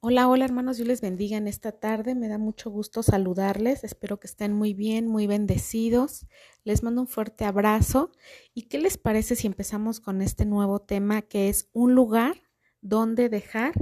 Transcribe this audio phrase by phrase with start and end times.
[0.00, 2.14] Hola, hola hermanos, Dios les bendiga en esta tarde.
[2.14, 3.82] Me da mucho gusto saludarles.
[3.82, 6.28] Espero que estén muy bien, muy bendecidos.
[6.62, 8.12] Les mando un fuerte abrazo.
[8.54, 12.36] ¿Y qué les parece si empezamos con este nuevo tema que es un lugar
[12.80, 13.72] donde dejar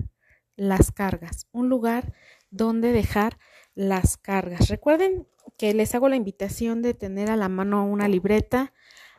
[0.56, 1.48] las cargas?
[1.52, 2.14] Un lugar
[2.50, 3.38] donde dejar
[3.74, 4.68] las cargas.
[4.68, 5.28] Recuerden
[5.58, 8.72] que les hago la invitación de tener a la mano una libreta,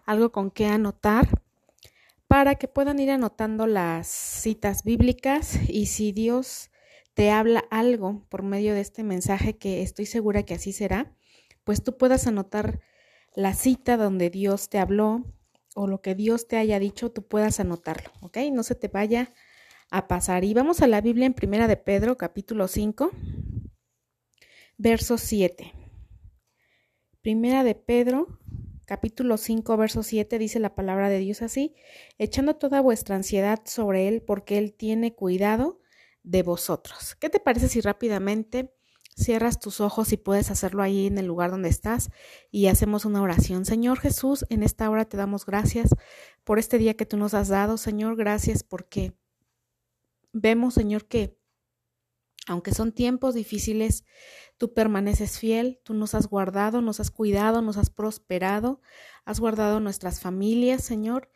[0.07, 1.43] algo con que anotar
[2.27, 6.71] para que puedan ir anotando las citas bíblicas y si Dios
[7.17, 11.15] te habla algo por medio de este mensaje, que estoy segura que así será,
[11.63, 12.79] pues tú puedas anotar
[13.33, 15.25] la cita donde Dios te habló
[15.73, 18.37] o lo que Dios te haya dicho, tú puedas anotarlo, ¿ok?
[18.53, 19.33] No se te vaya
[19.89, 20.43] a pasar.
[20.43, 23.09] Y vamos a la Biblia en Primera de Pedro, capítulo 5,
[24.77, 25.73] verso 7.
[27.23, 28.39] Primera de Pedro,
[28.85, 31.73] capítulo 5, verso 7, dice la palabra de Dios así,
[32.19, 35.79] echando toda vuestra ansiedad sobre Él, porque Él tiene cuidado
[36.27, 37.15] de vosotros.
[37.15, 38.73] ¿Qué te parece si rápidamente
[39.15, 42.09] cierras tus ojos y puedes hacerlo ahí en el lugar donde estás
[42.51, 43.65] y hacemos una oración?
[43.65, 45.89] Señor Jesús, en esta hora te damos gracias
[46.43, 49.13] por este día que tú nos has dado, Señor, gracias porque
[50.33, 51.37] vemos, Señor, que
[52.45, 54.05] aunque son tiempos difíciles,
[54.57, 58.81] tú permaneces fiel, tú nos has guardado, nos has cuidado, nos has prosperado,
[59.25, 61.29] has guardado nuestras familias, Señor,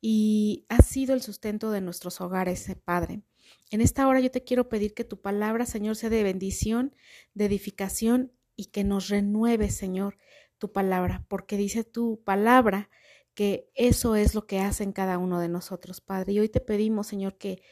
[0.00, 3.22] y has sido el sustento de nuestros hogares, Padre.
[3.70, 6.94] En esta hora yo te quiero pedir que tu palabra, Señor, sea de bendición,
[7.34, 10.18] de edificación y que nos renueve, Señor,
[10.58, 12.90] tu palabra, porque dice tu palabra
[13.34, 16.32] que eso es lo que hace en cada uno de nosotros, Padre.
[16.32, 17.62] Y hoy te pedimos, Señor, que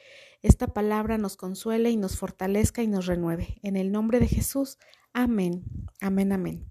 [0.43, 3.59] esta palabra nos consuele y nos fortalezca y nos renueve.
[3.63, 4.79] En el nombre de Jesús,
[5.13, 5.65] amén,
[6.01, 6.71] amén, amén.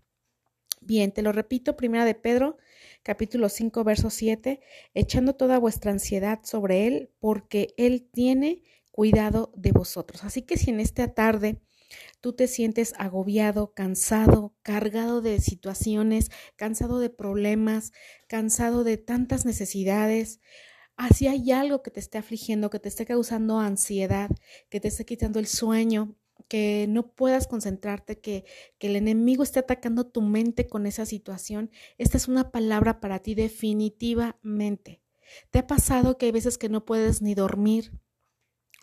[0.79, 2.57] Bien, te lo repito, primera de Pedro,
[3.03, 4.61] capítulo 5, verso 7,
[4.93, 8.63] echando toda vuestra ansiedad sobre Él, porque Él tiene
[8.95, 10.23] cuidado de vosotros.
[10.23, 11.61] Así que si en esta tarde
[12.21, 17.91] tú te sientes agobiado, cansado, cargado de situaciones, cansado de problemas,
[18.29, 20.39] cansado de tantas necesidades,
[20.95, 24.29] así hay algo que te esté afligiendo, que te esté causando ansiedad,
[24.69, 26.15] que te esté quitando el sueño,
[26.47, 28.45] que no puedas concentrarte, que,
[28.77, 33.19] que, el enemigo esté atacando tu mente con esa situación, esta es una palabra para
[33.19, 35.01] ti definitivamente.
[35.51, 37.91] ¿Te ha pasado que hay veces que no puedes ni dormir,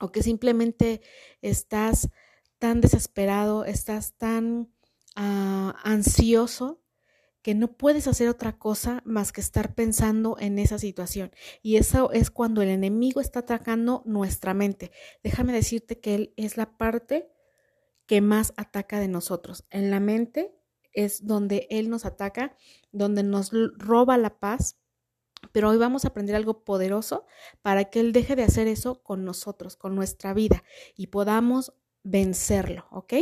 [0.02, 1.00] o que simplemente
[1.42, 2.08] estás
[2.58, 4.72] tan desesperado, estás tan
[5.16, 6.82] uh, ansioso
[7.40, 11.30] que no puedes hacer otra cosa más que estar pensando en esa situación.
[11.62, 14.90] Y eso es cuando el enemigo está atacando nuestra mente.
[15.22, 17.30] Déjame decirte que él es la parte
[18.06, 19.64] que más ataca de nosotros.
[19.70, 20.52] En la mente
[20.92, 22.56] es donde él nos ataca,
[22.90, 24.81] donde nos roba la paz,
[25.52, 27.26] pero hoy vamos a aprender algo poderoso
[27.62, 30.64] para que Él deje de hacer eso con nosotros, con nuestra vida
[30.96, 33.14] y podamos vencerlo, ¿ok?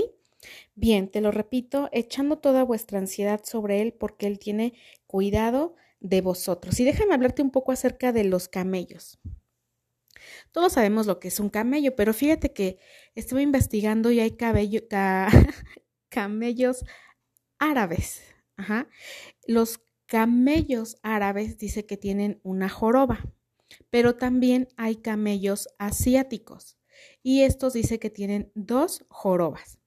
[0.74, 4.74] Bien, te lo repito, echando toda vuestra ansiedad sobre Él porque Él tiene
[5.06, 6.80] cuidado de vosotros.
[6.80, 9.18] Y déjame hablarte un poco acerca de los camellos.
[10.52, 12.78] Todos sabemos lo que es un camello, pero fíjate que
[13.14, 14.36] estuve investigando y hay
[16.08, 16.84] camellos
[17.58, 18.22] árabes.
[18.56, 18.88] Ajá.
[19.46, 23.32] Los camellos árabes dice que tienen una joroba,
[23.90, 26.78] pero también hay camellos asiáticos
[27.22, 29.78] y estos dice que tienen dos jorobas.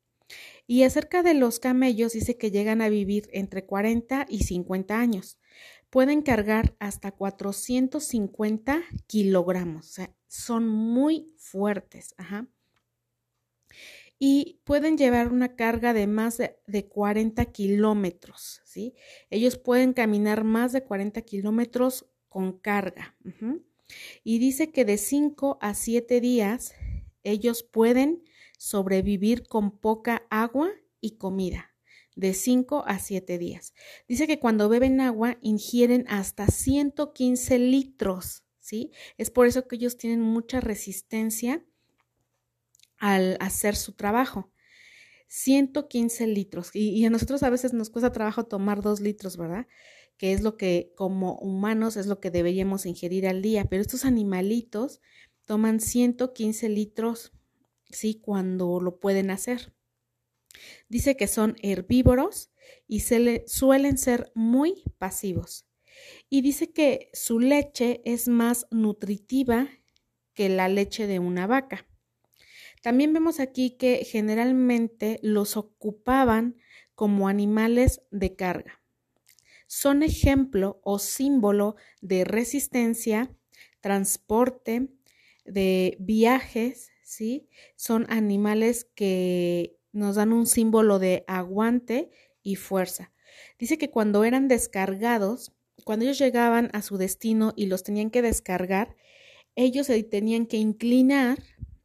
[0.66, 5.40] Y acerca de los camellos dice que llegan a vivir entre 40 y 50 años.
[5.90, 12.16] Pueden cargar hasta 450 kilogramos, o sea, son muy fuertes.
[12.18, 12.48] Ajá
[14.20, 18.96] y pueden llevar una carga de más de, 40 kilómetros, ¿sí?
[19.30, 23.18] Ellos pueden caminar más de 40 kilómetros con carga.
[24.24, 26.74] Y dice que de 5 a 7 días
[27.24, 28.24] ellos pueden
[28.58, 30.70] sobrevivir con poca agua
[31.02, 31.72] y comida.
[32.16, 33.74] De 5 a 7 días.
[34.08, 38.92] Dice que cuando beben agua ingieren hasta 115 litros, ¿sí?
[39.18, 41.66] Es por eso que ellos tienen mucha resistencia
[43.04, 44.50] al hacer su trabajo.
[45.28, 46.70] 115 litros.
[46.74, 49.68] Y, a nosotros a veces nos cuesta trabajo tomar dos litros, ¿verdad?
[50.16, 53.66] Que es lo que como humanos es lo que deberíamos ingerir al día.
[53.66, 55.02] Pero estos animalitos
[55.44, 57.34] toman 115 litros,
[57.90, 58.22] ¿sí?
[58.22, 59.74] Cuando lo pueden hacer.
[60.88, 62.54] Dice que son herbívoros
[62.88, 65.68] y se le, suelen ser muy pasivos.
[66.30, 69.68] Y dice que su leche es más nutritiva
[70.34, 71.86] que la leche de una vaca.
[72.84, 76.58] También vemos aquí que generalmente los ocupaban
[76.96, 78.82] como animales de carga.
[79.68, 83.32] Son ejemplo o símbolo de resistencia,
[83.80, 84.90] transporte,
[85.46, 87.48] de viajes, ¿sí?
[87.78, 92.12] Son animales que nos dan un símbolo de aguante
[92.44, 93.14] y fuerza.
[93.58, 95.54] Dice que cuando eran descargados,
[95.86, 98.98] cuando ellos llegaban a su destino y los tenían que descargar,
[99.56, 101.40] ellos se tenían que inclinar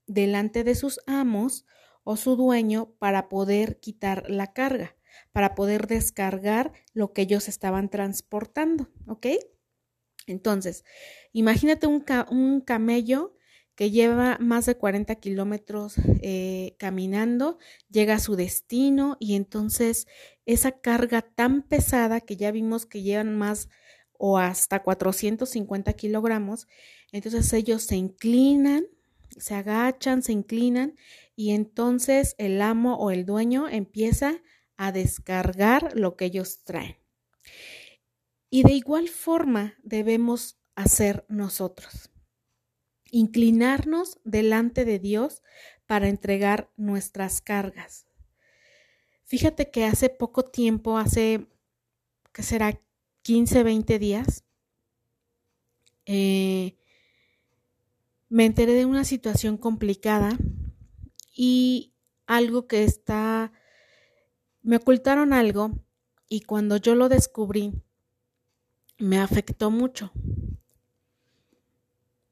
[0.08, 1.64] delante de sus amos
[2.02, 4.96] o su dueño para poder quitar la carga,
[5.30, 9.26] para poder descargar lo que ellos estaban transportando, ¿ok?
[10.26, 10.84] Entonces,
[11.32, 13.34] imagínate un, un camello
[13.78, 17.58] que lleva más de 40 kilómetros eh, caminando,
[17.88, 20.08] llega a su destino y entonces
[20.46, 23.68] esa carga tan pesada que ya vimos que llevan más
[24.18, 26.66] o hasta 450 kilogramos,
[27.12, 28.88] entonces ellos se inclinan,
[29.36, 30.96] se agachan, se inclinan
[31.36, 34.40] y entonces el amo o el dueño empieza
[34.76, 36.96] a descargar lo que ellos traen.
[38.50, 42.10] Y de igual forma debemos hacer nosotros
[43.10, 45.42] inclinarnos delante de Dios
[45.86, 48.06] para entregar nuestras cargas.
[49.24, 51.46] Fíjate que hace poco tiempo, hace,
[52.32, 52.80] ¿qué será?
[53.22, 54.44] 15, 20 días,
[56.06, 56.78] eh,
[58.28, 60.36] me enteré de una situación complicada
[61.34, 61.92] y
[62.26, 63.52] algo que está,
[64.62, 65.72] me ocultaron algo
[66.28, 67.72] y cuando yo lo descubrí,
[68.98, 70.12] me afectó mucho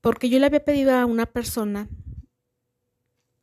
[0.06, 1.88] porque yo le había pedido a una persona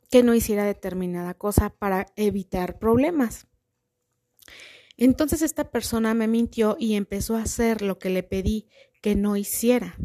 [0.10, 3.48] que no hiciera determinada cosa para evitar problemas.
[4.96, 8.70] Entonces esta persona me mintió y empezó a hacer lo que le pedí
[9.02, 9.98] que no hiciera.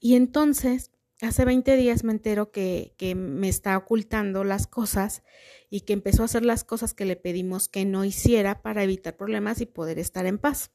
[0.00, 5.22] Y entonces, hace 20 días me entero que, que, me está ocultando las cosas
[5.70, 9.16] y que empezó a hacer las cosas que le pedimos que no hiciera para evitar
[9.16, 10.70] problemas y poder estar en paz.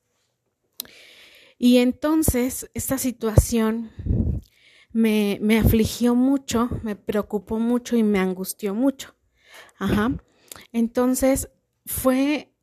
[1.58, 3.92] Y entonces, esta situación
[4.92, 9.16] me, me afligió mucho, me preocupó mucho y me angustió mucho.
[9.78, 10.12] Ajá.
[10.72, 11.50] Entonces
[11.86, 12.54] fue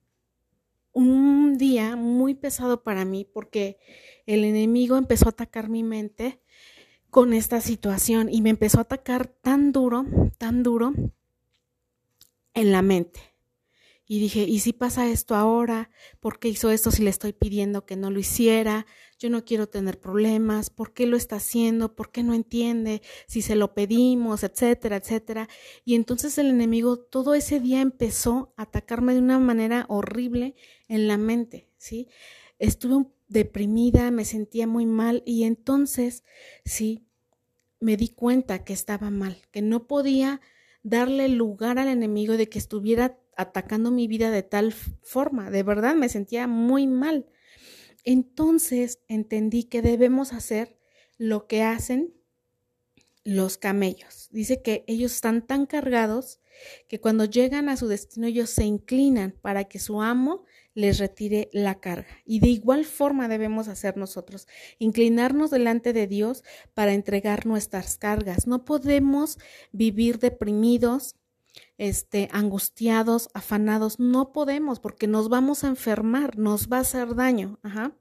[0.93, 3.79] un día muy pesado para mí porque
[4.27, 6.41] el enemigo empezó a atacar mi mente
[7.11, 10.07] con esta situación y me empezó a atacar tan duro,
[10.39, 10.93] tan duro
[12.55, 13.21] en la mente.
[14.13, 15.89] Y dije, ¿y si pasa esto ahora?
[16.19, 18.85] ¿Por qué hizo esto si le estoy pidiendo que no lo hiciera?
[19.21, 20.69] Yo no quiero tener problemas.
[20.69, 21.95] ¿Por qué lo está haciendo?
[21.95, 23.03] ¿Por qué no entiende?
[23.29, 25.49] Si se lo pedimos, etcétera, etcétera.
[25.85, 30.57] Y entonces el enemigo todo ese día empezó a atacarme de una manera horrible
[30.89, 32.09] en la mente, ¿sí?
[32.61, 36.23] Estuve deprimida, me sentía muy mal y entonces,
[36.65, 37.05] sí,
[37.81, 40.41] me di cuenta que estaba mal, que no podía
[40.83, 45.51] darle lugar al enemigo de que estuviera atacando mi vida de tal forma.
[45.51, 47.27] De verdad me sentía muy mal.
[48.05, 50.79] Entonces entendí que debemos hacer
[51.17, 52.15] lo que hacen
[53.25, 54.29] los camellos.
[54.31, 56.41] Dice que ellos están tan cargados
[56.89, 60.45] que cuando llegan a su destino ellos se inclinan para que su amo
[60.75, 62.09] les retire la carga.
[62.25, 64.47] Y de igual forma debemos hacer nosotros,
[64.79, 66.45] inclinarnos delante de Dios
[66.75, 68.47] para entregar nuestras cargas.
[68.47, 69.39] No podemos
[69.73, 71.17] vivir deprimidos,
[71.79, 73.99] este, angustiados, afanados.
[73.99, 77.59] No podemos porque nos vamos a enfermar, nos va a hacer daño.
[77.63, 77.97] Ajá.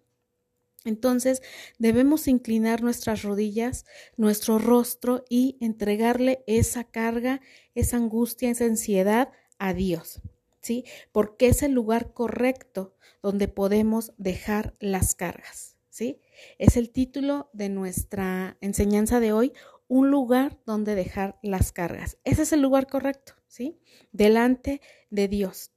[0.86, 1.42] Entonces
[1.78, 7.42] debemos inclinar nuestras rodillas, nuestro rostro y entregarle esa carga,
[7.76, 10.22] esa angustia, esa ansiedad a Dios.
[10.62, 10.86] ¿Sí?
[11.12, 15.78] Porque es el lugar correcto donde podemos dejar las cargas.
[15.90, 16.22] ¿Sí?
[16.58, 19.54] Es el título de nuestra enseñanza de hoy,
[19.90, 22.18] un lugar donde dejar las cargas.
[22.24, 23.80] Ese es el lugar correcto, ¿sí?
[24.12, 25.72] Delante de Dios,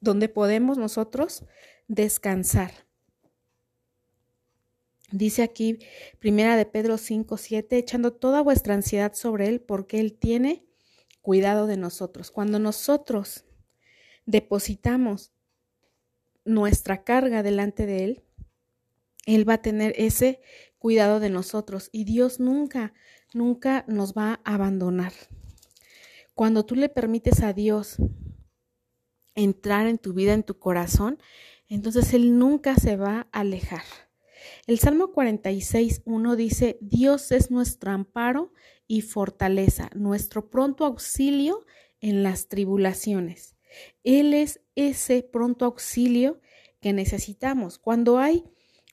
[0.00, 1.44] donde podemos nosotros
[1.86, 2.72] descansar.
[5.12, 5.78] Dice aquí,
[6.18, 10.66] primera de Pedro 5, 7, echando toda vuestra ansiedad sobre Él, porque Él tiene
[11.22, 12.30] cuidado de nosotros.
[12.30, 13.44] Cuando nosotros
[14.28, 15.32] depositamos
[16.44, 18.22] nuestra carga delante de Él,
[19.26, 20.40] Él va a tener ese
[20.78, 22.92] cuidado de nosotros y Dios nunca
[23.34, 25.12] nunca nos va a abandonar.
[26.34, 27.96] Cuando tú le permites a Dios
[29.34, 31.18] entrar en tu vida, en tu corazón,
[31.68, 33.82] entonces Él nunca se va a alejar.
[34.66, 38.52] El Salmo 46, 1 dice, Dios es nuestro amparo
[38.86, 41.66] y fortaleza, nuestro pronto auxilio
[42.00, 43.57] en las tribulaciones.
[44.04, 46.40] Él es ese pronto auxilio
[46.80, 47.78] que necesitamos.
[47.78, 48.44] Cuando hay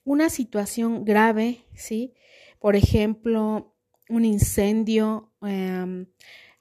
[0.04, 2.14] una situación grave, ¿sí?
[2.58, 3.74] Por ejemplo,
[4.08, 6.06] un incendio, em,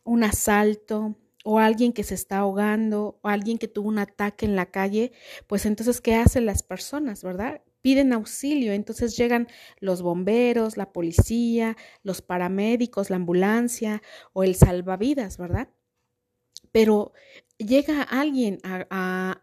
[0.03, 4.55] un asalto o alguien que se está ahogando o alguien que tuvo un ataque en
[4.55, 5.11] la calle,
[5.47, 7.61] pues entonces, ¿qué hacen las personas, verdad?
[7.85, 9.47] piden auxilio, entonces llegan
[9.79, 14.01] los bomberos, la policía, los paramédicos, la ambulancia
[14.33, 15.69] o el salvavidas, ¿verdad?
[16.75, 17.13] Pero
[17.57, 18.85] llega alguien a,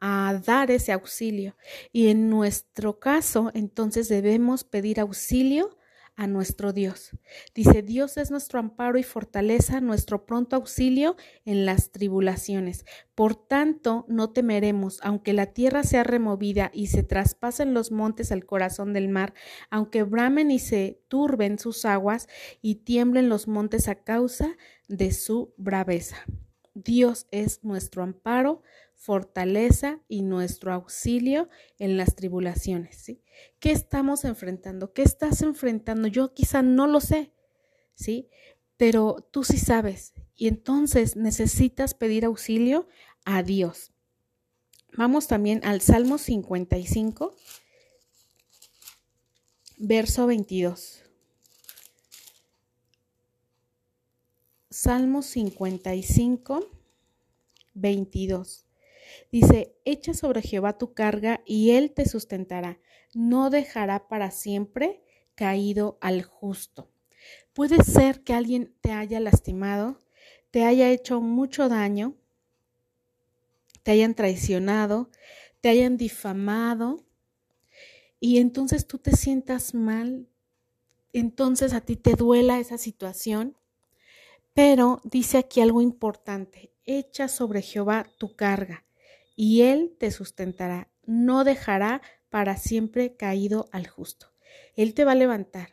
[0.02, 1.56] a, dar ese auxilio
[1.90, 5.78] y en nuestro caso entonces debemos pedir auxilio
[6.14, 7.16] a nuestro Dios.
[7.54, 12.84] Dice, Dios es nuestro amparo y fortaleza, nuestro pronto auxilio en las tribulaciones.
[13.14, 18.44] Por tanto, no temeremos, aunque la tierra sea removida y se traspasen los montes al
[18.44, 19.32] corazón del mar,
[19.70, 22.28] aunque bramen y se turben sus aguas
[22.60, 26.26] y tiemblen los montes a causa de su braveza.
[26.74, 28.62] Dios es nuestro amparo,
[28.94, 31.48] fortaleza y nuestro auxilio
[31.78, 32.96] en las tribulaciones.
[32.96, 33.22] ¿sí?
[33.58, 34.92] ¿Qué estamos enfrentando?
[34.92, 36.08] ¿Qué estás enfrentando?
[36.08, 37.32] Yo quizá no lo sé,
[37.94, 38.28] ¿sí?
[38.76, 42.88] Pero tú sí sabes y entonces necesitas pedir auxilio
[43.24, 43.92] a Dios.
[44.96, 47.34] Vamos también al Salmo 55,
[49.78, 51.01] verso 22.
[54.72, 56.66] Salmo 55,
[57.74, 58.66] 22.
[59.30, 62.80] Dice, echa sobre Jehová tu carga y él te sustentará,
[63.12, 65.02] no dejará para siempre
[65.34, 66.90] caído al justo.
[67.52, 70.00] Puede ser que alguien te haya lastimado,
[70.50, 72.16] te haya hecho mucho daño,
[73.82, 75.10] te hayan traicionado,
[75.60, 77.04] te hayan difamado
[78.20, 80.28] y entonces tú te sientas mal,
[81.12, 83.58] entonces a ti te duela esa situación,
[84.54, 88.84] pero dice aquí algo importante, echa sobre Jehová tu carga
[89.34, 94.32] y él te sustentará, no dejará para siempre caído al justo.
[94.74, 95.72] Él te va a levantar,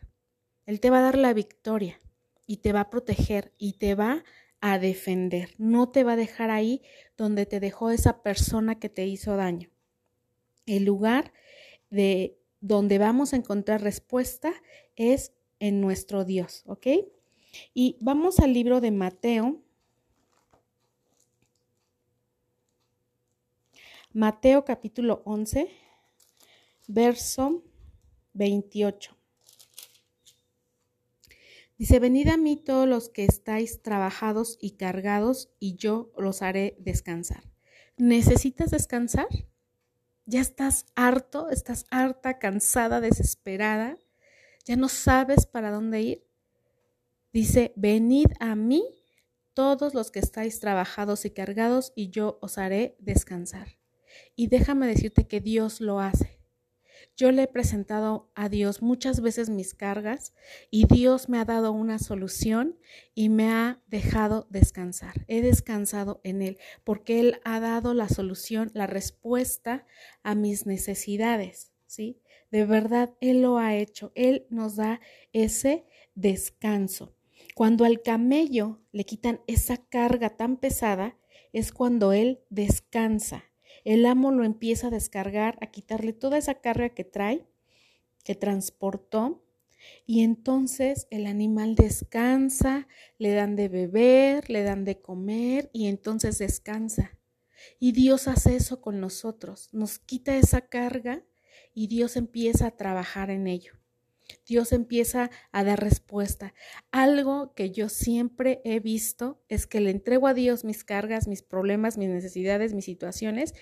[0.65, 2.01] él te va a dar la victoria
[2.45, 4.23] y te va a proteger y te va
[4.61, 5.53] a defender.
[5.57, 6.81] No te va a dejar ahí
[7.17, 9.69] donde te dejó esa persona que te hizo daño.
[10.65, 11.33] El lugar
[11.89, 14.53] de donde vamos a encontrar respuesta
[14.95, 16.87] es en nuestro Dios, ¿ok?
[17.73, 19.61] Y vamos al libro de Mateo,
[24.13, 25.69] Mateo capítulo 11,
[26.87, 27.63] verso
[28.33, 29.15] 28.
[31.77, 36.75] Dice, venid a mí todos los que estáis trabajados y cargados, y yo los haré
[36.79, 37.43] descansar.
[37.97, 39.27] ¿Necesitas descansar?
[40.25, 41.49] ¿Ya estás harto?
[41.49, 43.97] ¿Estás harta, cansada, desesperada?
[44.65, 46.28] ¿Ya no sabes para dónde ir?
[47.31, 48.83] Dice, venid a mí
[49.53, 53.77] todos los que estáis trabajados y cargados, y yo os haré descansar.
[54.35, 56.39] Y déjame decirte que Dios lo hace.
[57.15, 60.33] Yo le he presentado a Dios muchas veces mis cargas
[60.71, 62.77] y Dios me ha dado una solución
[63.13, 65.25] y me ha dejado descansar.
[65.27, 69.85] He descansado en Él porque Él ha dado la solución, la respuesta
[70.23, 71.73] a mis necesidades.
[71.85, 72.21] ¿sí?
[72.51, 74.13] De verdad, Él lo ha hecho.
[74.15, 75.01] Él nos da
[75.33, 77.18] ese descanso.
[77.59, 81.17] Cuando al camello le quitan esa carga tan pesada,
[81.51, 83.43] es cuando Él descansa
[83.83, 87.45] el amo lo empieza a descargar, a quitarle toda esa carga que trae,
[88.23, 89.45] que transportó,
[90.05, 92.87] y entonces el animal descansa,
[93.17, 97.19] le dan de beber, le dan de comer, y entonces descansa.
[97.77, 101.25] Y Dios hace eso con nosotros, nos quita esa carga
[101.73, 103.73] y Dios empieza a trabajar en ello.
[104.45, 106.53] Dios empieza a dar respuesta.
[106.91, 111.41] Algo que yo siempre he visto es que le entrego a Dios mis cargas, mis
[111.41, 113.53] problemas, mis necesidades, mis situaciones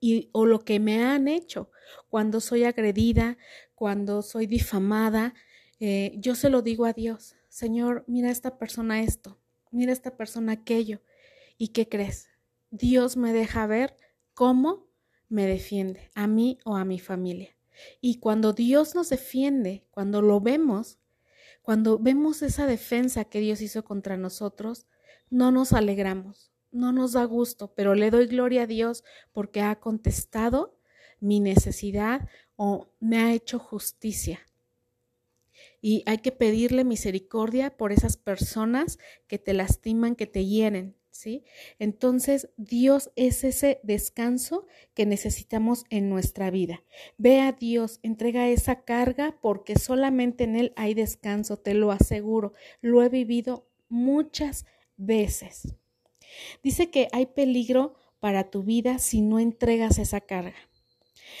[0.00, 1.70] y o lo que me han hecho
[2.08, 3.36] cuando soy agredida,
[3.74, 5.34] cuando soy difamada,
[5.80, 10.52] eh, yo se lo digo a Dios, Señor, mira esta persona esto, mira esta persona
[10.52, 11.02] aquello.
[11.56, 12.28] ¿Y qué crees?
[12.70, 13.96] Dios me deja ver
[14.34, 14.86] cómo
[15.28, 17.57] me defiende, a mí o a mi familia.
[18.00, 20.98] Y cuando Dios nos defiende, cuando lo vemos,
[21.62, 24.86] cuando vemos esa defensa que Dios hizo contra nosotros,
[25.30, 29.78] no nos alegramos, no nos da gusto, pero le doy gloria a Dios porque ha
[29.78, 30.78] contestado
[31.20, 34.40] mi necesidad o me ha hecho justicia.
[35.80, 40.96] Y hay que pedirle misericordia por esas personas que te lastiman, que te hieren,
[41.78, 46.82] Entonces, Dios es ese descanso que necesitamos en nuestra vida.
[47.16, 52.52] Ve a Dios, entrega esa carga porque solamente en Él hay descanso, te lo aseguro.
[52.80, 55.74] Lo he vivido muchas veces.
[56.62, 60.56] Dice que hay peligro para tu vida si no entregas esa carga.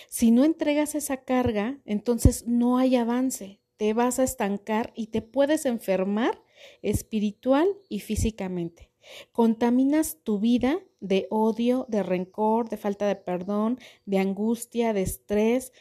[0.08, 5.22] Si no entregas esa carga, entonces no hay avance, te vas a estancar y te
[5.22, 6.42] puedes enfermar
[6.82, 8.87] espiritual y físicamente.
[9.32, 15.72] Contaminas tu vida de odio, de rencor, de falta de perdón, de angustia, de estrés,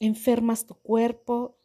[0.00, 1.56] enfermas tu cuerpo,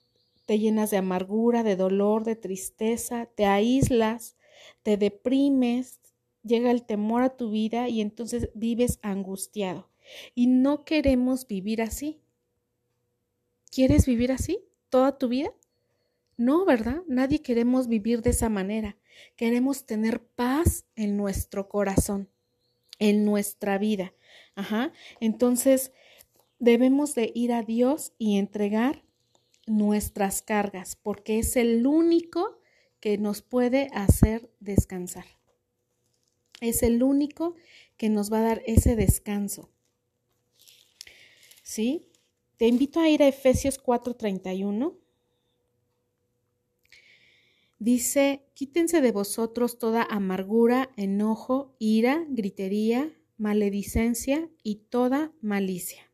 [0.46, 4.36] te llenas de amargura, de dolor, de tristeza, te aíslas,
[4.84, 6.00] te deprimes,
[6.44, 9.90] llega el temor a tu vida y entonces vives angustiado.
[10.34, 12.20] Y no queremos vivir así.
[13.72, 15.54] ¿Quieres vivir así toda tu vida?
[16.38, 17.04] No, ¿verdad?
[17.08, 18.98] Nadie queremos vivir de esa manera.
[19.36, 22.30] Queremos tener paz en nuestro corazón,
[23.00, 24.14] en nuestra vida.
[24.56, 24.92] Ajá.
[25.20, 25.92] Entonces,
[26.60, 29.04] debemos de ir a Dios y entregar
[29.66, 32.60] nuestras cargas, porque es el único
[33.00, 35.26] que nos puede hacer descansar.
[36.60, 37.56] Es el único
[37.98, 39.70] que nos va a dar ese descanso.
[41.64, 42.10] ¿Sí?
[42.58, 44.98] Te invito a ir a Efesios 4:31.
[47.80, 56.12] Dice, quítense de vosotros toda amargura, enojo, ira, gritería, maledicencia y toda malicia.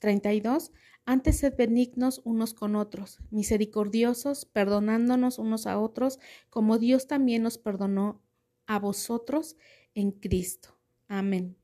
[0.00, 0.72] 32.
[1.04, 7.58] Antes sed benignos unos con otros, misericordiosos, perdonándonos unos a otros, como Dios también nos
[7.58, 8.22] perdonó
[8.66, 9.56] a vosotros
[9.94, 10.78] en Cristo.
[11.06, 11.58] Amén.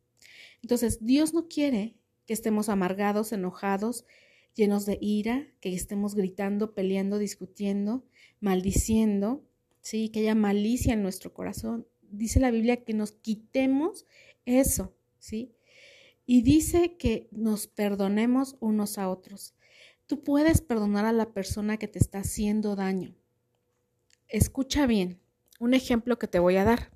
[0.61, 4.05] Entonces, Dios no quiere que estemos amargados, enojados,
[4.55, 8.05] llenos de ira, que estemos gritando, peleando, discutiendo,
[8.41, 9.45] maldiciendo,
[9.81, 11.87] sí, que haya malicia en nuestro corazón.
[12.11, 14.07] Dice la Biblia que nos quitemos
[14.45, 15.55] eso, ¿sí?
[16.27, 19.55] Y dice que nos perdonemos unos a otros.
[20.07, 23.15] Tú puedes perdonar a la persona que te está haciendo daño.
[24.29, 25.21] Escucha bien,
[25.59, 26.91] un ejemplo que te voy a dar.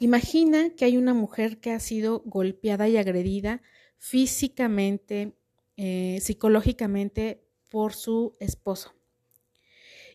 [0.00, 3.62] Imagina que hay una mujer que ha sido golpeada y agredida
[3.98, 5.36] físicamente,
[5.76, 8.94] eh, psicológicamente por su esposo.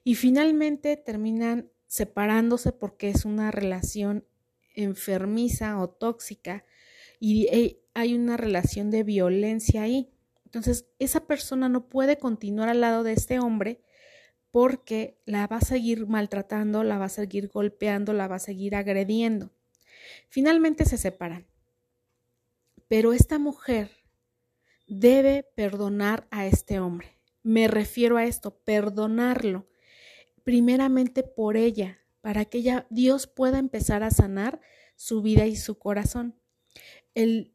[0.08, 4.26] Y finalmente terminan separándose porque es una relación
[4.74, 6.64] enfermiza o tóxica
[7.20, 10.10] y eh, hay una relación de violencia ahí.
[10.46, 13.82] Entonces, esa persona no puede continuar al lado de este hombre
[14.50, 18.76] porque la va a seguir maltratando, la va a seguir golpeando, la va a seguir
[18.76, 19.52] agrediendo.
[20.30, 21.48] Finalmente se separan.
[22.88, 23.92] Pero esta mujer
[24.88, 27.20] debe perdonar a este hombre.
[27.44, 29.68] Me refiero a esto, perdonarlo,
[30.48, 34.62] primeramente por ella, para que ella, Dios pueda empezar a sanar
[34.96, 36.40] su vida y su corazón.
[37.14, 37.54] El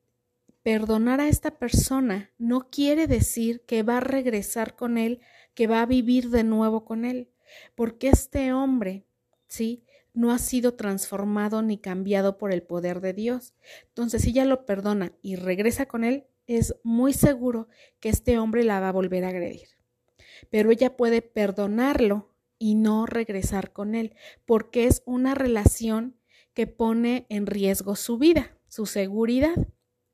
[0.62, 5.20] perdonar a esta persona no quiere decir que va a regresar con él,
[5.54, 7.30] que va a vivir de nuevo con él,
[7.74, 9.06] porque este hombre,
[9.48, 9.86] ¿sí?
[10.12, 13.54] no ha sido transformado ni cambiado por el poder de Dios.
[13.88, 17.68] Entonces, si ella lo perdona y regresa con él, es muy seguro
[18.00, 19.68] que este hombre la va a volver a agredir.
[20.50, 22.31] Pero ella puede perdonarlo
[22.62, 24.14] y no regresar con él,
[24.46, 26.14] porque es una relación
[26.54, 29.56] que pone en riesgo su vida, su seguridad.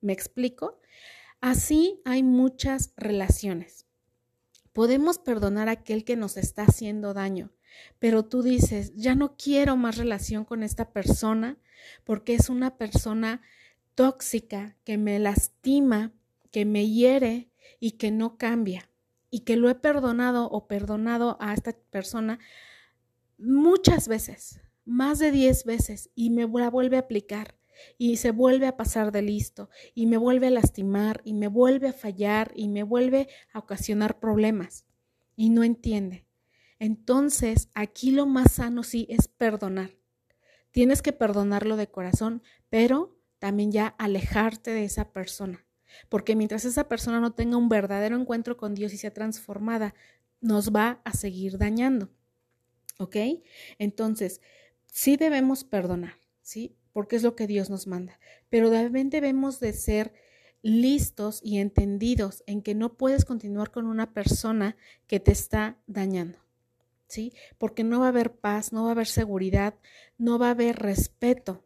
[0.01, 0.81] ¿Me explico?
[1.43, 3.85] Así hay muchas relaciones.
[4.73, 7.53] Podemos perdonar a aquel que nos está haciendo daño,
[7.99, 11.59] pero tú dices, ya no quiero más relación con esta persona
[12.05, 13.43] porque es una persona
[13.95, 16.15] tóxica que me lastima,
[16.51, 18.88] que me hiere y que no cambia
[19.31, 22.39] y que lo he perdonado o perdonado a esta persona
[23.39, 27.59] muchas veces, más de diez veces y me la vuelve a aplicar
[27.97, 31.89] y se vuelve a pasar de listo y me vuelve a lastimar y me vuelve
[31.89, 34.87] a fallar y me vuelve a ocasionar problemas
[35.37, 36.27] y no entiende.
[36.81, 39.91] Entonces, aquí lo más sano sí es perdonar.
[40.71, 45.68] Tienes que perdonarlo de corazón, pero también ya alejarte de esa persona.
[46.09, 49.95] Porque mientras esa persona no tenga un verdadero encuentro con Dios y sea transformada,
[50.41, 52.11] nos va a seguir dañando.
[52.99, 53.17] ¿Ok?
[53.79, 54.41] Entonces,
[54.87, 56.75] sí debemos perdonar, ¿sí?
[56.93, 58.19] Porque es lo que Dios nos manda.
[58.49, 60.13] Pero también debemos de ser
[60.63, 66.39] listos y entendidos en que no puedes continuar con una persona que te está dañando.
[67.09, 67.33] ¿sí?
[67.57, 69.75] Porque no va a haber paz, no va a haber seguridad,
[70.19, 71.65] no va a haber respeto,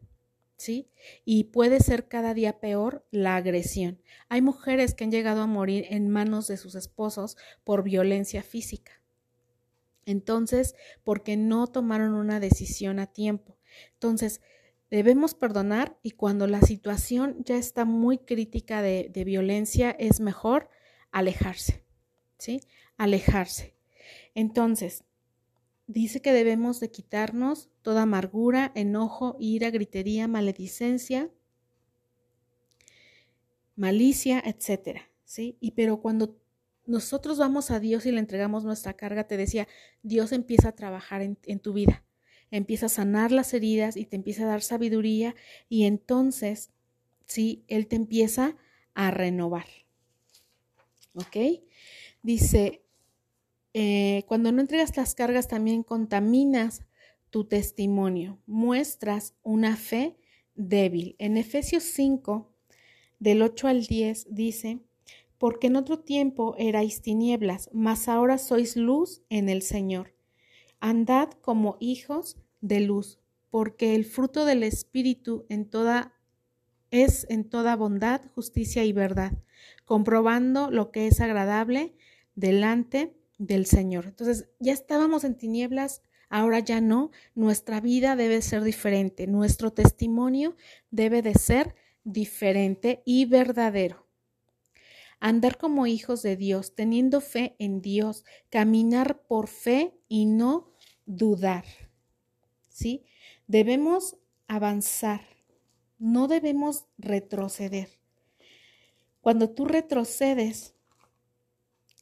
[0.63, 0.89] ¿sí?
[1.25, 4.01] Y puede ser cada día peor la agresión.
[4.29, 8.93] Hay mujeres que han llegado a morir en manos de sus esposos por violencia física.
[10.07, 13.59] Entonces, porque no tomaron una decisión a tiempo.
[13.95, 14.41] Entonces,
[14.91, 20.69] debemos perdonar y cuando la situación ya está muy crítica de, de violencia, es mejor
[21.11, 21.85] alejarse,
[22.39, 22.61] ¿sí?
[22.97, 23.75] Alejarse.
[24.35, 25.05] Entonces,
[25.93, 31.31] dice que debemos de quitarnos toda amargura, enojo, ira, gritería, maledicencia,
[33.77, 35.57] malicia, etcétera, ¿sí?
[35.61, 36.37] Y pero cuando
[36.87, 39.69] nosotros vamos a Dios y le entregamos nuestra carga, te decía,
[40.03, 42.05] Dios empieza a trabajar en, en tu vida,
[42.51, 45.35] empieza a sanar las heridas y te empieza a dar sabiduría
[45.69, 46.71] y entonces,
[47.27, 48.57] sí, Él te empieza
[48.95, 49.67] a renovar.
[51.15, 51.37] ¿Ok?
[52.23, 52.82] Dice,
[53.75, 56.83] eh, cuando no entregas las cargas también contaminas
[57.31, 60.17] tu testimonio, muestras una fe
[60.55, 61.17] débil.
[61.19, 62.53] En Efesios 5,
[63.19, 64.81] del 8 al 10, dice,
[65.39, 70.15] porque en otro tiempo erais tinieblas, mas ahora sois luz en el Señor.
[70.79, 73.19] Andad como hijos de luz,
[73.51, 76.15] porque el fruto del Espíritu en toda
[76.91, 79.33] es en toda bondad, justicia y verdad,
[79.87, 81.95] comprobando lo que es agradable
[82.35, 84.07] delante del Señor.
[84.07, 87.11] Entonces, ya estábamos en tinieblas, ahora ya no.
[87.35, 90.57] Nuestra vida debe ser diferente, nuestro testimonio
[90.91, 91.75] debe de ser
[92.05, 94.07] diferente y verdadero.
[95.19, 100.73] Andar como hijos de Dios, teniendo fe en Dios, caminar por fe y no
[101.05, 101.65] dudar.
[102.69, 103.05] ¿Sí?
[103.49, 105.23] Debemos avanzar,
[105.99, 107.89] no debemos retroceder.
[109.21, 110.75] Cuando tú retrocedes,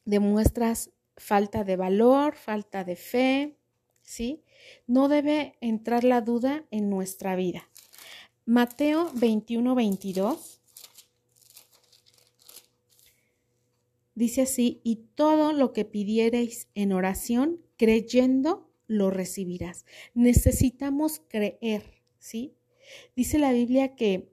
[0.05, 3.55] demuestras falta de valor, falta de fe,
[4.01, 4.43] ¿sí?
[4.87, 7.69] No debe entrar la duda en nuestra vida.
[8.45, 10.61] Mateo 21, 22
[14.15, 19.85] dice así, y todo lo que pidiereis en oración, creyendo, lo recibirás.
[20.13, 22.55] Necesitamos creer, ¿sí?
[23.15, 24.31] Dice la Biblia que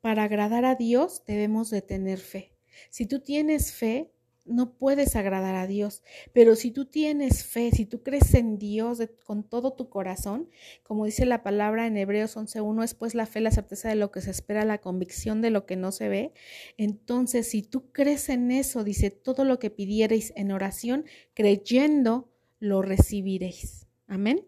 [0.00, 2.54] para agradar a Dios debemos de tener fe.
[2.90, 4.12] Si tú tienes fe,
[4.50, 8.98] no puedes agradar a Dios, pero si tú tienes fe, si tú crees en Dios
[9.24, 10.48] con todo tu corazón,
[10.82, 14.10] como dice la palabra en Hebreos 11.1, es pues la fe, la certeza de lo
[14.10, 16.32] que se espera, la convicción de lo que no se ve.
[16.76, 22.82] Entonces, si tú crees en eso, dice, todo lo que pidierais en oración, creyendo, lo
[22.82, 23.86] recibiréis.
[24.06, 24.46] Amén.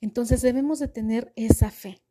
[0.00, 2.02] Entonces debemos de tener esa fe.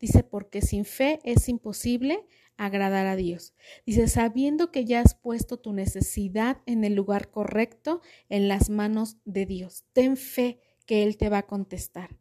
[0.00, 2.24] Dice, porque sin fe es imposible
[2.58, 3.54] agradar a Dios.
[3.86, 9.16] Dice, sabiendo que ya has puesto tu necesidad en el lugar correcto, en las manos
[9.24, 9.84] de Dios.
[9.94, 12.18] Ten fe que Él te va a contestar.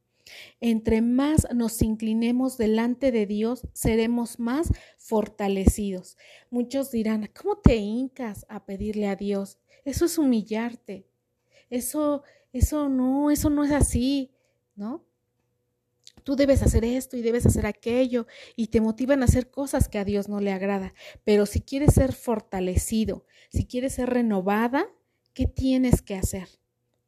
[0.59, 6.17] Entre más nos inclinemos delante de Dios, seremos más fortalecidos.
[6.49, 9.57] Muchos dirán, ¿cómo te hincas a pedirle a Dios?
[9.85, 11.07] Eso es humillarte.
[11.69, 12.23] Eso,
[12.53, 14.31] eso no, eso no es así,
[14.75, 15.05] ¿no?
[16.27, 19.97] Tú debes hacer esto y debes hacer aquello y te motivan a hacer cosas que
[19.97, 20.93] a Dios no le agrada.
[21.23, 24.89] Pero si quieres ser fortalecido, si quieres ser renovada,
[25.33, 26.49] ¿qué tienes que hacer?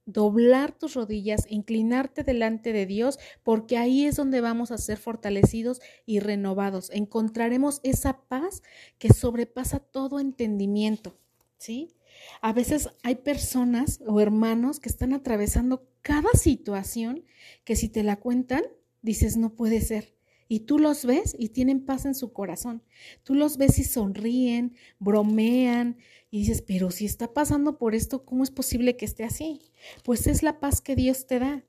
[0.05, 5.81] Doblar tus rodillas, inclinarte delante de Dios, porque ahí es donde vamos a ser fortalecidos
[6.05, 6.89] y renovados.
[6.89, 8.63] Encontraremos esa paz
[8.99, 11.19] que sobrepasa todo entendimiento,
[11.57, 11.93] ¿sí?
[12.39, 17.25] A veces hay personas o hermanos que están atravesando cada situación
[17.65, 18.63] que si te la cuentan,
[19.01, 20.15] dices, no puede ser.
[20.51, 22.83] Y tú los ves y tienen paz en su corazón.
[23.23, 25.97] Tú los ves y sonríen, bromean
[26.31, 29.61] y dices, pero si está pasando por esto, ¿cómo es posible que esté así?
[30.03, 31.65] Pues es la paz que Dios te da.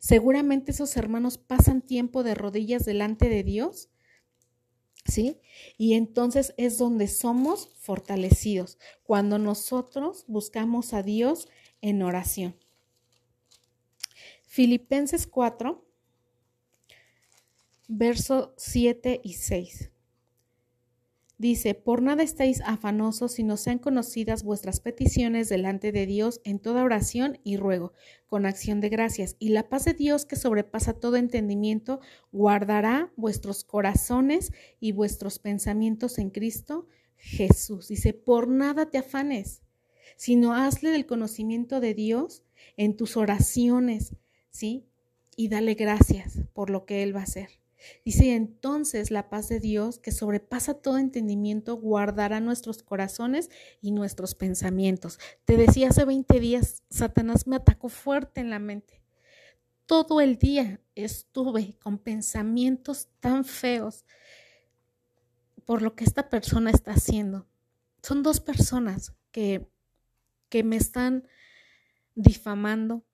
[0.00, 3.90] Seguramente esos hermanos pasan tiempo de rodillas delante de Dios,
[5.04, 5.40] ¿sí?
[5.76, 11.48] Y entonces es donde somos fortalecidos, cuando nosotros buscamos a Dios
[11.82, 12.56] en oración.
[14.46, 15.84] Filipenses 4,
[17.88, 19.90] versos 7 y 6.
[21.36, 26.84] Dice, por nada estáis afanosos, sino sean conocidas vuestras peticiones delante de Dios en toda
[26.84, 27.92] oración y ruego,
[28.28, 29.34] con acción de gracias.
[29.40, 36.18] Y la paz de Dios, que sobrepasa todo entendimiento, guardará vuestros corazones y vuestros pensamientos
[36.18, 37.88] en Cristo Jesús.
[37.88, 39.62] Dice, por nada te afanes,
[40.16, 42.44] sino hazle del conocimiento de Dios
[42.76, 44.14] en tus oraciones,
[44.50, 44.86] ¿sí?
[45.36, 47.63] Y dale gracias por lo que Él va a hacer.
[48.04, 54.34] Dice entonces la paz de Dios, que sobrepasa todo entendimiento, guardará nuestros corazones y nuestros
[54.34, 55.18] pensamientos.
[55.44, 59.02] Te decía hace 20 días, Satanás me atacó fuerte en la mente.
[59.86, 64.04] Todo el día estuve con pensamientos tan feos
[65.64, 67.46] por lo que esta persona está haciendo.
[68.02, 69.66] Son dos personas que,
[70.48, 71.26] que me están
[72.14, 73.04] difamando,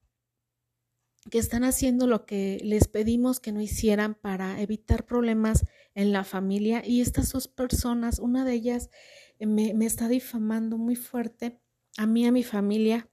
[1.31, 5.65] que están haciendo lo que les pedimos que no hicieran para evitar problemas
[5.95, 8.91] en la familia y estas dos personas, una de ellas
[9.39, 11.61] eh, me, está difamando muy fuerte
[11.97, 13.09] a mí, a mi familia,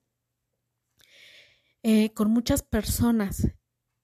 [1.83, 3.47] eh, con muchas personas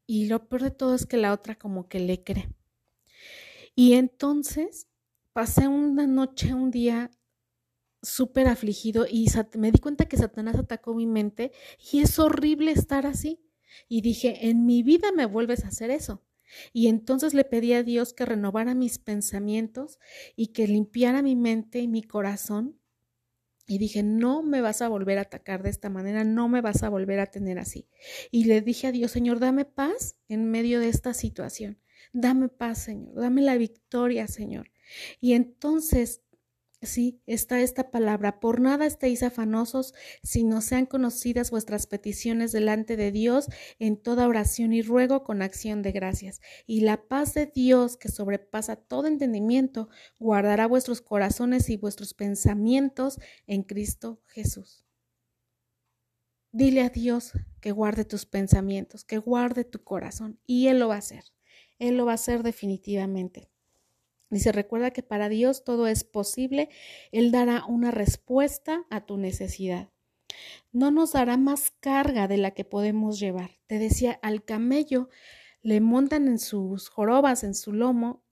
[0.05, 2.49] y lo peor de todo es que la otra como que le cree.
[3.75, 4.87] Y entonces
[5.33, 7.09] pasé una noche, un día
[8.01, 11.51] súper afligido y me di cuenta que Satanás atacó mi mente
[11.91, 13.39] y es horrible estar así.
[13.87, 16.23] Y dije, en mi vida me vuelves a hacer eso.
[16.73, 19.99] Y entonces le pedí a Dios que renovara mis pensamientos
[20.35, 22.79] y que limpiara mi mente y mi corazón
[23.65, 26.83] Y dije, no me vas a volver a atacar de esta manera, no me vas
[26.83, 27.87] a volver a tener así.
[28.29, 31.79] Y le dije a Dios, Señor, dame paz en medio de esta situación.
[32.11, 33.15] Dame paz, Señor.
[33.15, 34.71] Dame la victoria, Señor.
[35.21, 36.22] Y entonces
[36.83, 38.41] Sí, está esta palabra.
[38.41, 43.47] Por nada estéis afanosos, sino sean conocidas vuestras peticiones delante de Dios
[43.79, 46.41] en toda oración y ruego con acción de gracias.
[46.67, 49.87] Y la paz de Dios, que sobrepasa todo entendimiento,
[50.19, 53.17] guardará vuestros corazones y vuestros pensamientos
[53.47, 54.83] en Cristo Jesús.
[56.51, 60.95] Dile a Dios que guarde tus pensamientos, que guarde tu corazón, y Él lo va
[60.95, 61.23] a hacer.
[61.79, 63.52] Él lo va a hacer definitivamente.
[64.33, 66.69] Dice, recuerda que para Dios todo es posible.
[67.11, 69.89] Él dará una respuesta a tu necesidad.
[70.71, 73.51] No nos dará más carga de la que podemos llevar.
[73.67, 75.09] Te decía, al camello
[75.61, 78.23] le montan en sus jorobas, en su lomo,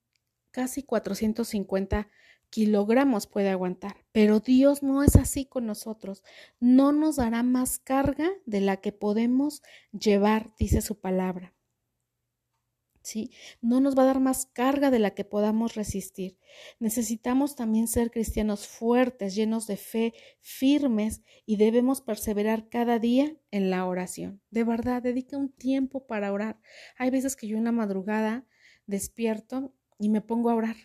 [0.52, 2.10] casi 450
[2.50, 3.96] kilogramos puede aguantar.
[4.12, 6.24] Pero Dios no es así con nosotros.
[6.60, 11.54] No nos dará más carga de la que podemos llevar, dice su palabra.
[13.02, 13.32] ¿Sí?
[13.62, 16.38] No nos va a dar más carga de la que podamos resistir.
[16.80, 23.70] Necesitamos también ser cristianos fuertes, llenos de fe, firmes y debemos perseverar cada día en
[23.70, 24.42] la oración.
[24.50, 26.60] De verdad, dedica un tiempo para orar.
[26.98, 28.46] Hay veces que yo en la madrugada
[28.86, 30.76] despierto y me pongo a orar.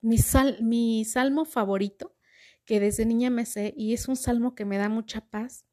[0.00, 0.16] Mi,
[0.60, 2.16] mi salmo favorito,
[2.64, 5.66] que desde niña me sé y es un salmo que me da mucha paz,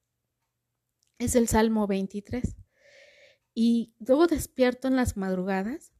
[1.19, 2.55] es el Salmo 23
[3.61, 5.91] y luego despierto en las madrugadas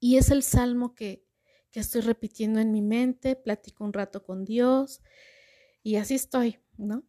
[0.00, 1.22] y es el salmo que,
[1.70, 5.02] que estoy repitiendo en mi mente, platico un rato con Dios
[5.82, 7.04] y así estoy, ¿no?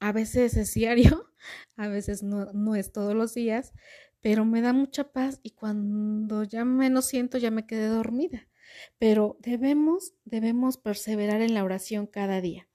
[0.00, 1.32] A veces es diario,
[1.76, 3.72] a veces no, no es todos los días,
[4.20, 8.48] pero me da mucha paz y cuando ya menos siento ya me quedé dormida.
[8.98, 12.68] Pero debemos, debemos perseverar en la oración cada día.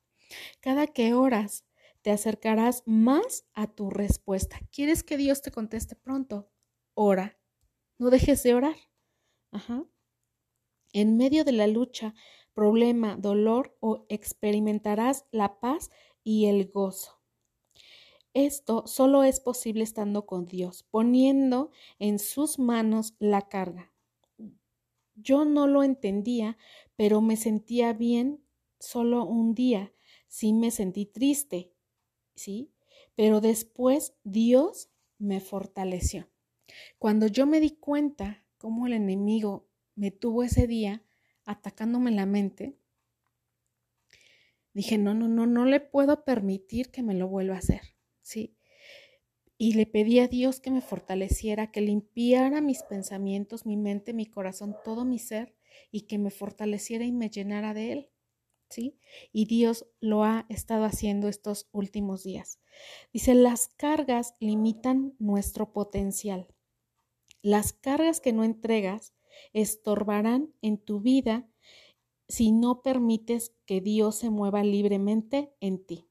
[0.62, 1.65] Cada que oras,
[2.06, 4.60] te acercarás más a tu respuesta.
[4.72, 6.52] ¿Quieres que Dios te conteste pronto?
[6.94, 7.40] Ora.
[7.98, 8.76] No dejes de orar.
[9.50, 9.88] Ajá.
[10.94, 12.14] En medio de la lucha,
[12.54, 15.90] problema, dolor, o experimentarás la paz
[16.24, 17.24] y el gozo.
[18.36, 23.92] Esto solo es posible estando con Dios, poniendo en sus manos la carga.
[25.16, 26.56] Yo no lo entendía,
[26.96, 28.46] pero me sentía bien
[28.80, 29.92] solo un día.
[30.28, 31.75] Sí me sentí triste,
[32.36, 32.72] ¿sí?
[33.16, 36.30] Pero después Dios me fortaleció.
[37.00, 41.04] Cuando yo me di cuenta cómo el enemigo me tuvo ese día
[41.46, 42.78] atacándome la mente,
[44.74, 47.82] dije, no, no, no, no le puedo permitir que me lo vuelva a hacer,
[48.22, 48.58] ¿sí?
[49.58, 54.26] Y le pedí a Dios que me fortaleciera, que limpiara mis pensamientos, mi mente, mi
[54.26, 55.56] corazón, todo mi ser,
[55.92, 58.10] y que me fortaleciera y me llenara de Él.
[58.70, 58.98] ¿Sí?
[59.32, 62.60] Y Dios lo ha estado haciendo estos últimos días.
[63.14, 66.48] Dice, las cargas limitan nuestro potencial.
[67.42, 69.14] Las cargas que no entregas
[69.54, 71.48] estorbarán en tu vida
[72.28, 76.08] si no permites que Dios se mueva libremente en ti.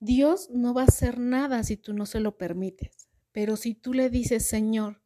[0.00, 3.94] Dios no va a hacer nada si tú no se lo permites, pero si tú
[3.94, 5.02] le dices, Señor,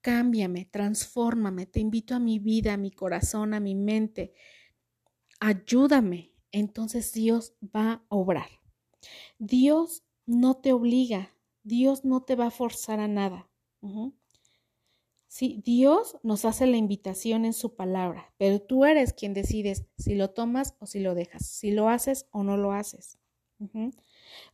[0.00, 4.34] cámbiame, transfórmame, te invito a mi vida, a mi corazón, a mi mente,
[5.40, 8.48] ayúdame, entonces Dios va a obrar.
[9.38, 13.50] Dios no te obliga, Dios no te va a forzar a nada.
[15.26, 20.14] Sí, Dios nos hace la invitación en su palabra, pero tú eres quien decides si
[20.14, 23.18] lo tomas o si lo dejas, si lo haces o no lo haces.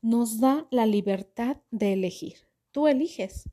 [0.02, 2.48] Nos da la libertad de elegir.
[2.72, 3.50] Tú eliges,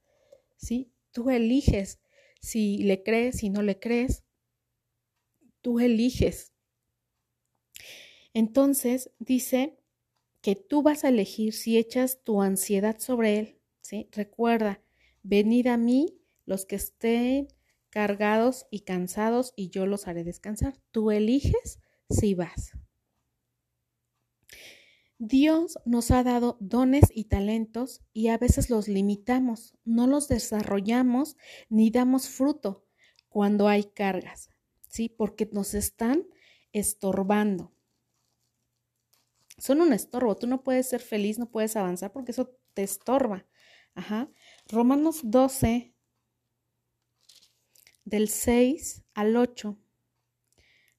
[0.58, 0.92] ¿sí?
[1.12, 2.00] Tú eliges
[2.42, 4.24] si le crees, si no le crees.
[5.62, 6.53] Tú eliges
[8.34, 9.78] entonces dice
[10.42, 13.60] que tú vas a elegir si echas tu ansiedad sobre él.
[14.12, 14.82] Recuerda,
[15.22, 17.48] venid a mí los que estén
[17.90, 20.80] cargados y cansados y yo los haré descansar.
[20.92, 22.72] Tú eliges si vas.
[25.20, 31.38] Dios nos ha dado dones y talentos y a veces los limitamos, no los desarrollamos
[31.70, 32.86] ni damos fruto
[33.30, 34.50] cuando hay cargas,
[34.90, 35.08] ¿sí?
[35.08, 36.28] Porque nos están
[36.74, 37.73] estorbando
[39.58, 40.36] son un estorbo.
[40.36, 43.46] Tú no puedes ser feliz, no puedes avanzar porque eso te estorba.
[43.96, 44.32] Ajá.
[44.70, 45.94] Romanos 12,
[48.06, 49.78] del 6 al 8.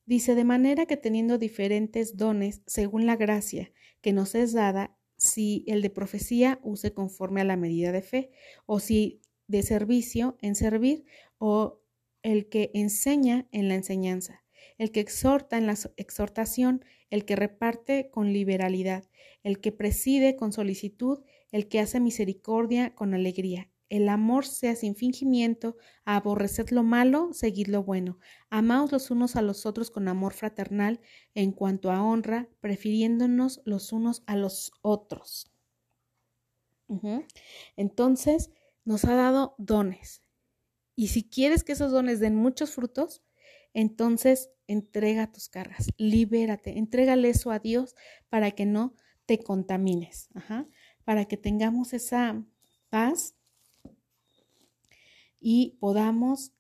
[0.06, 5.64] Dice, de manera que teniendo diferentes dones según la gracia que nos es dada, si
[5.66, 8.30] el de profecía use conforme a la medida de fe,
[8.66, 11.04] o si de servicio en servir,
[11.38, 11.80] o
[12.22, 14.44] el que enseña en la enseñanza
[14.78, 16.84] el que exhorta en la exhortación,
[17.14, 19.04] el que reparte con liberalidad,
[19.44, 21.20] el que preside con solicitud,
[21.52, 23.70] el que hace misericordia con alegría.
[23.88, 28.18] El amor sea sin fingimiento, aborreced lo malo, seguid lo bueno.
[28.50, 31.00] Amaos los unos a los otros con amor fraternal,
[31.36, 35.52] en cuanto a honra, prefiriéndonos los unos a los otros.
[37.76, 38.50] Entonces,
[38.84, 40.24] nos ha dado dones.
[40.96, 43.22] Y si quieres que esos dones den muchos frutos,
[43.72, 47.94] entonces entrega tus cargas, libérate, entrégale eso a Dios
[48.28, 48.94] para que no
[49.26, 50.28] te contamines,
[51.04, 52.44] para que tengamos esa
[52.88, 53.34] paz
[55.40, 56.52] y podamos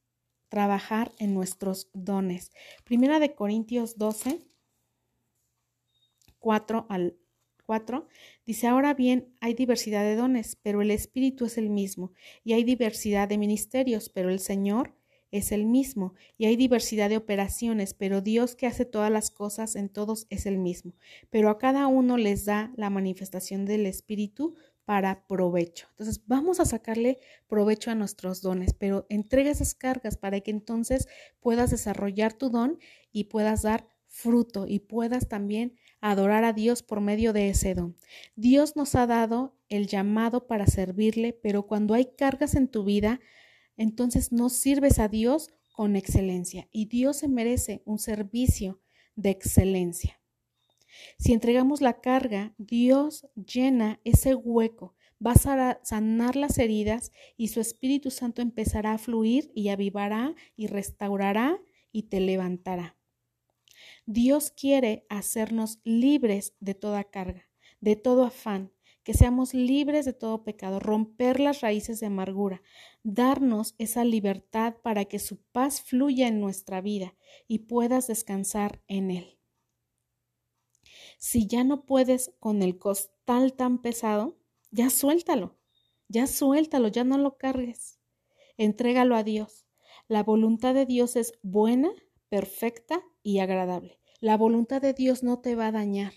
[0.48, 2.52] trabajar en nuestros dones.
[2.84, 4.46] Primera de Corintios 12,
[6.38, 7.16] 4 al
[7.66, 8.06] 4
[8.44, 12.12] dice, ahora bien, hay diversidad de dones, pero el Espíritu es el mismo,
[12.44, 14.94] y hay diversidad de ministerios, pero el Señor
[15.34, 19.74] es el mismo, y hay diversidad de operaciones, pero Dios que hace todas las cosas
[19.74, 20.94] en todos es el mismo,
[21.28, 25.88] pero a cada uno les da la manifestación del Espíritu para provecho.
[25.90, 27.18] Entonces, vamos a sacarle
[27.48, 31.08] provecho a nuestros dones, pero entrega esas cargas para que entonces
[31.40, 32.78] puedas desarrollar tu don
[33.10, 37.96] y puedas dar fruto y puedas también adorar a Dios por medio de ese don.
[38.36, 43.20] Dios nos ha dado el llamado para servirle, pero cuando hay cargas en tu vida,
[43.76, 48.80] entonces no sirves a Dios con excelencia y Dios se merece un servicio
[49.16, 50.20] de excelencia.
[51.18, 57.60] Si entregamos la carga, Dios llena ese hueco, va a sanar las heridas y su
[57.60, 61.60] Espíritu Santo empezará a fluir y avivará y restaurará
[61.92, 62.96] y te levantará.
[64.06, 67.48] Dios quiere hacernos libres de toda carga,
[67.80, 72.62] de todo afán, que seamos libres de todo pecado, romper las raíces de amargura,
[73.04, 77.14] darnos esa libertad para que su paz fluya en nuestra vida
[77.46, 79.38] y puedas descansar en Él.
[81.18, 84.36] Si ya no puedes con el costal tan pesado,
[84.70, 85.58] ya suéltalo,
[86.08, 88.00] ya suéltalo, ya no lo cargues.
[88.56, 89.66] Entrégalo a Dios.
[90.08, 91.90] La voluntad de Dios es buena,
[92.28, 94.00] perfecta y agradable.
[94.20, 96.12] La voluntad de Dios no te va a dañar.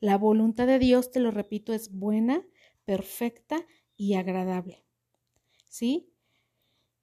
[0.00, 2.46] La voluntad de Dios, te lo repito, es buena,
[2.84, 4.84] perfecta y agradable.
[5.68, 6.13] ¿Sí?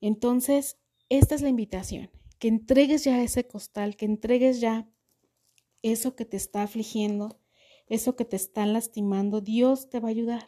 [0.02, 2.10] Entonces, esta es la invitación,
[2.40, 4.90] que entregues ya ese costal, que entregues ya
[5.84, 7.40] eso que te está afligiendo,
[7.88, 10.48] eso que te está lastimando, Dios te va a ayudar.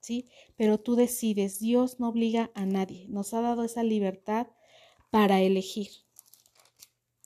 [0.00, 0.28] ¿Sí?
[0.56, 4.46] Pero tú decides, Dios no obliga a nadie, nos ha dado esa libertad
[5.10, 5.90] para elegir.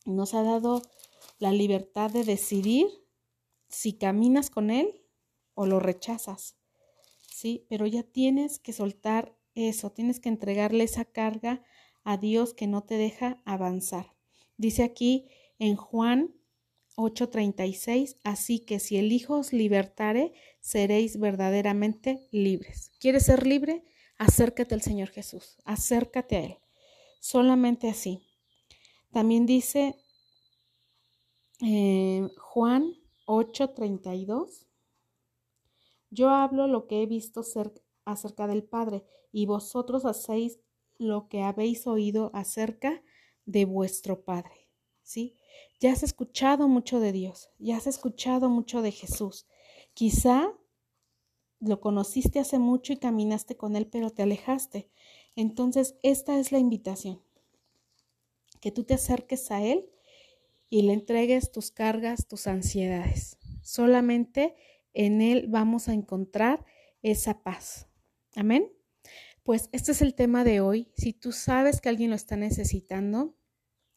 [0.04, 0.82] Nos ha dado
[1.38, 2.88] la libertad de decidir
[3.68, 5.04] si caminas con Él
[5.54, 6.56] o lo rechazas.
[7.28, 7.66] ¿Sí?
[7.68, 11.62] Pero ya tienes que soltar eso, tienes que entregarle esa carga
[12.04, 14.14] a Dios que no te deja avanzar.
[14.56, 16.34] Dice aquí en Juan
[16.96, 22.90] 8:36, así que si el Hijo os libertare, seréis verdaderamente libres.
[22.98, 23.84] ¿Quieres ser libre?
[24.18, 26.58] Acércate al Señor Jesús, acércate a Él.
[27.20, 28.22] Solamente así.
[29.10, 29.96] También dice
[31.60, 32.94] eh, Juan
[33.26, 34.66] 8:32,
[36.10, 37.42] yo hablo lo que he visto
[38.04, 40.60] acerca del Padre, y vosotros hacéis
[40.98, 43.02] lo que habéis oído acerca
[43.46, 44.68] de vuestro Padre.
[45.02, 45.36] ¿Sí?
[45.80, 49.46] Ya has escuchado mucho de Dios, ya has escuchado mucho de Jesús.
[49.94, 50.52] Quizá
[51.60, 54.90] lo conociste hace mucho y caminaste con Él, pero te alejaste.
[55.36, 57.22] Entonces, esta es la invitación,
[58.60, 59.88] que tú te acerques a Él
[60.70, 63.38] y le entregues tus cargas, tus ansiedades.
[63.62, 64.56] Solamente
[64.94, 66.64] en Él vamos a encontrar
[67.02, 67.88] esa paz.
[68.34, 68.70] Amén.
[69.42, 70.90] Pues este es el tema de hoy.
[70.96, 73.36] Si tú sabes que alguien lo está necesitando,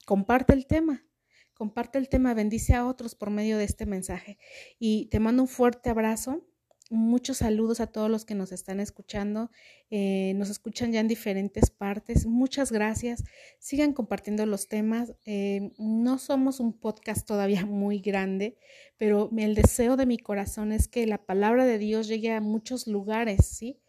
[0.06, 1.06] comparte el tema.
[1.54, 4.38] Comparte el tema, bendice a otros por medio de este mensaje.
[4.78, 6.46] Y te mando un fuerte abrazo.
[6.92, 9.50] Muchos saludos a todos los que nos están escuchando.
[9.90, 12.26] Eh, nos escuchan ya en diferentes partes.
[12.26, 13.24] Muchas gracias.
[13.58, 15.14] Sigan compartiendo los temas.
[15.24, 18.58] Eh, no somos un podcast todavía muy grande,
[18.98, 22.86] pero el deseo de mi corazón es que la palabra de Dios llegue a muchos
[22.86, 23.80] lugares, ¿sí?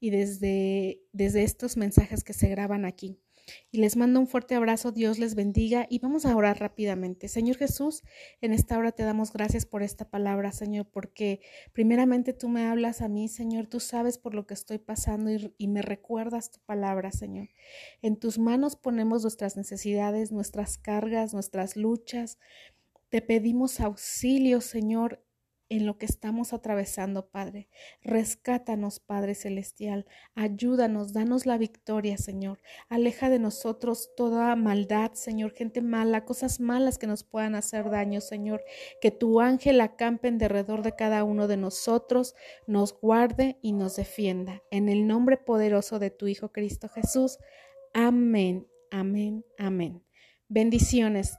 [0.00, 3.20] Y desde, desde estos mensajes que se graban aquí.
[3.70, 7.28] Y les mando un fuerte abrazo, Dios les bendiga y vamos a orar rápidamente.
[7.28, 8.02] Señor Jesús,
[8.40, 11.40] en esta hora te damos gracias por esta palabra, Señor, porque
[11.72, 15.54] primeramente tú me hablas a mí, Señor, tú sabes por lo que estoy pasando y,
[15.58, 17.48] y me recuerdas tu palabra, Señor.
[18.02, 22.38] En tus manos ponemos nuestras necesidades, nuestras cargas, nuestras luchas.
[23.08, 25.24] Te pedimos auxilio, Señor,
[25.70, 27.68] en lo que estamos atravesando, Padre.
[28.02, 30.04] Rescátanos, Padre Celestial.
[30.34, 32.60] Ayúdanos, danos la victoria, Señor.
[32.88, 38.20] Aleja de nosotros toda maldad, Señor, gente mala, cosas malas que nos puedan hacer daño,
[38.20, 38.62] Señor.
[39.00, 42.34] Que tu ángel acampe en derredor de cada uno de nosotros,
[42.66, 44.62] nos guarde y nos defienda.
[44.72, 47.38] En el nombre poderoso de tu Hijo Cristo Jesús.
[47.94, 50.02] Amén, amén, amén.
[50.48, 51.38] Bendiciones.